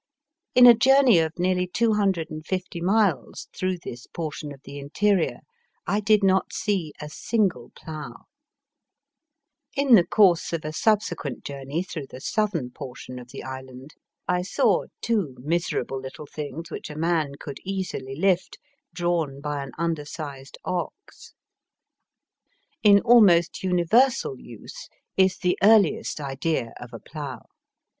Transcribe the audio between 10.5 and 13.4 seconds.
of a subsequent journey through the southern portion of